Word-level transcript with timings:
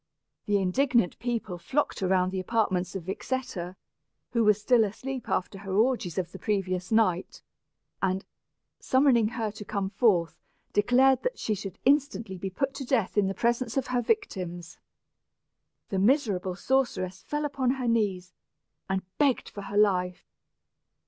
The 0.47 0.57
indignant 0.57 1.19
people 1.19 1.59
flocked 1.59 2.01
around 2.01 2.31
the 2.31 2.39
apartments 2.39 2.95
of 2.95 3.03
Vixetta, 3.03 3.75
who 4.31 4.43
was 4.43 4.59
still 4.59 4.83
asleep 4.83 5.29
after 5.29 5.59
her 5.59 5.75
orgies 5.75 6.17
of 6.17 6.31
the 6.31 6.39
previous 6.39 6.91
night, 6.91 7.43
and, 8.01 8.25
summoning 8.79 9.27
her 9.27 9.51
to 9.51 9.63
come 9.63 9.91
forth, 9.91 10.41
declared 10.73 11.21
that 11.21 11.37
she 11.37 11.53
should 11.53 11.77
instantly 11.85 12.39
be 12.39 12.49
put 12.49 12.73
to 12.73 12.83
death 12.83 13.15
in 13.15 13.27
the 13.27 13.35
presence 13.35 13.77
of 13.77 13.85
her 13.93 14.01
victims. 14.01 14.79
The 15.89 15.99
miserable 15.99 16.55
sorceress 16.55 17.21
fell 17.21 17.45
upon 17.45 17.69
her 17.69 17.87
knees, 17.87 18.33
and 18.89 19.03
begged 19.19 19.49
for 19.49 19.61
her 19.61 19.77
life. 19.77 20.25